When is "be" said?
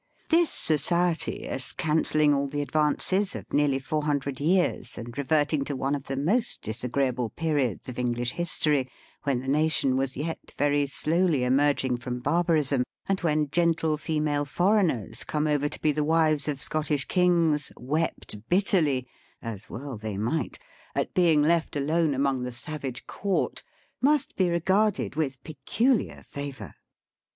15.81-15.91, 24.35-24.49